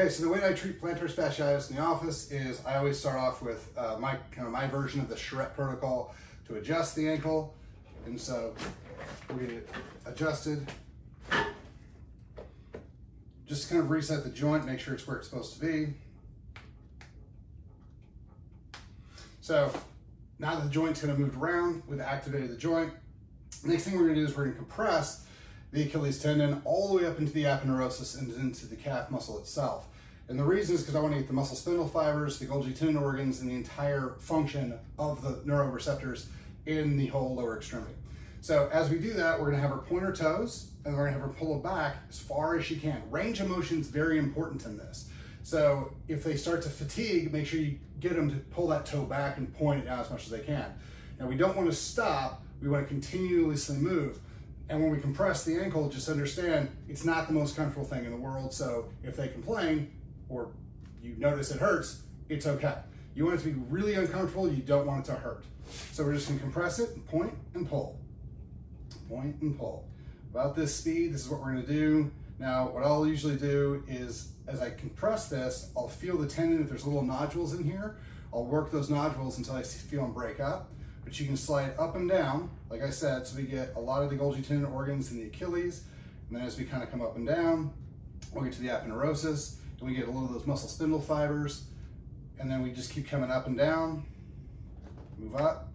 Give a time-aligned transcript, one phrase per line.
[0.00, 3.18] Okay, so the way I treat plantar fasciitis in the office is I always start
[3.18, 6.14] off with uh, my kind of my version of the charrette protocol
[6.46, 7.54] to adjust the ankle.
[8.06, 8.54] And so
[9.28, 9.68] we get it
[10.06, 10.66] adjusted.
[13.46, 15.92] Just kind of reset the joint, make sure it's where it's supposed to be.
[19.42, 19.70] So
[20.38, 22.90] now that the joint's kind of moved around, we've activated the joint.
[23.64, 25.26] Next thing we're gonna do is we're gonna compress
[25.72, 29.38] the Achilles tendon all the way up into the aponeurosis and into the calf muscle
[29.38, 29.86] itself.
[30.28, 32.76] And the reason is because I want to get the muscle spindle fibers, the Golgi
[32.76, 36.26] tendon organs, and the entire function of the neuroreceptors
[36.66, 37.94] in the whole lower extremity.
[38.40, 41.18] So as we do that, we're gonna have her point her toes and we're gonna
[41.18, 43.02] have her pull it back as far as she can.
[43.10, 45.10] Range of motion is very important in this.
[45.42, 49.02] So if they start to fatigue, make sure you get them to pull that toe
[49.02, 50.72] back and point it out as much as they can.
[51.18, 54.20] Now we don't wanna stop, we wanna continuously move.
[54.70, 58.12] And when we compress the ankle, just understand it's not the most comfortable thing in
[58.12, 58.54] the world.
[58.54, 59.90] So if they complain
[60.28, 60.52] or
[61.02, 62.76] you notice it hurts, it's okay.
[63.16, 65.42] You want it to be really uncomfortable, you don't want it to hurt.
[65.90, 67.98] So we're just gonna compress it, point and pull.
[69.08, 69.88] Point and pull.
[70.30, 72.12] About this speed, this is what we're gonna do.
[72.38, 76.68] Now, what I'll usually do is, as I compress this, I'll feel the tendon, if
[76.68, 77.96] there's little nodules in here,
[78.32, 80.70] I'll work those nodules until I feel them break up.
[81.04, 84.02] But you can slide up and down, like I said, so we get a lot
[84.02, 85.84] of the Golgi tendon organs in the Achilles.
[86.28, 87.72] And then as we kind of come up and down,
[88.32, 91.64] we'll get to the aponeurosis, and we get a little of those muscle spindle fibers.
[92.38, 94.04] And then we just keep coming up and down,
[95.18, 95.72] move up,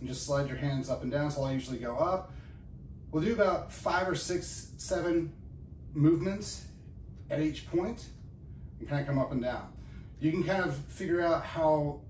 [0.00, 1.30] and just slide your hands up and down.
[1.30, 2.32] So I'll usually go up.
[3.10, 5.32] We'll do about five or six, seven
[5.92, 6.66] movements
[7.30, 8.06] at each point
[8.80, 9.72] and kind of come up and down.
[10.20, 12.00] You can kind of figure out how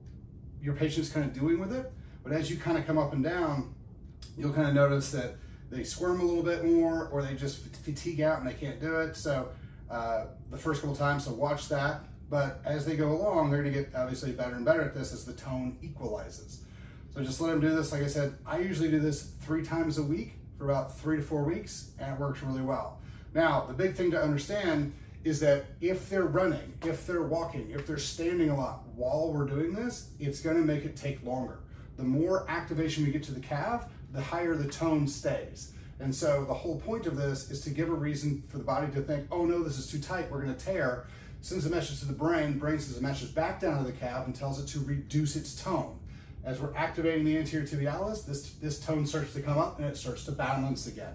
[0.64, 3.22] your patient's kind of doing with it, but as you kind of come up and
[3.22, 3.74] down,
[4.36, 5.34] you'll kind of notice that
[5.70, 8.96] they squirm a little bit more or they just fatigue out and they can't do
[9.00, 9.14] it.
[9.14, 9.50] So
[9.90, 12.00] uh, the first couple times, so watch that.
[12.30, 15.26] But as they go along, they're gonna get obviously better and better at this as
[15.26, 16.62] the tone equalizes.
[17.12, 17.92] So just let them do this.
[17.92, 21.22] Like I said, I usually do this three times a week for about three to
[21.22, 23.00] four weeks and it works really well.
[23.34, 27.86] Now, the big thing to understand is that if they're running, if they're walking, if
[27.86, 31.58] they're standing a lot while we're doing this, it's gonna make it take longer.
[31.96, 35.72] The more activation we get to the calf, the higher the tone stays.
[35.98, 38.92] And so the whole point of this is to give a reason for the body
[38.92, 41.06] to think, oh no, this is too tight, we're gonna tear.
[41.40, 44.26] Sends a message to the brain, brain sends a message back down to the calf
[44.26, 45.98] and tells it to reduce its tone.
[46.44, 49.96] As we're activating the anterior tibialis, this, this tone starts to come up and it
[49.96, 51.14] starts to balance again.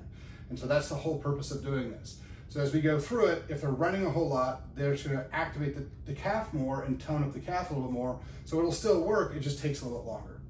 [0.50, 2.20] And so that's the whole purpose of doing this.
[2.50, 5.26] So as we go through it, if they're running a whole lot, they're just gonna
[5.32, 8.20] activate the, the calf more and tone up the calf a little more.
[8.46, 10.42] So it'll still work, it just takes a little bit longer.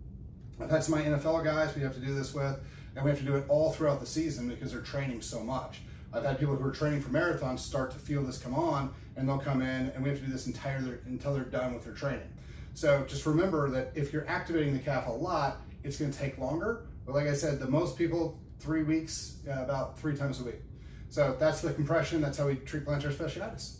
[0.61, 2.57] I've had some my NFL guys we have to do this with,
[2.95, 5.81] and we have to do it all throughout the season because they're training so much.
[6.13, 9.27] I've had people who are training for marathons start to feel this come on, and
[9.27, 11.93] they'll come in, and we have to do this entire until they're done with their
[11.93, 12.29] training.
[12.73, 16.37] So just remember that if you're activating the calf a lot, it's going to take
[16.37, 16.85] longer.
[17.05, 20.61] But like I said, the most people three weeks, uh, about three times a week.
[21.09, 22.21] So that's the compression.
[22.21, 23.77] That's how we treat plantar fasciitis.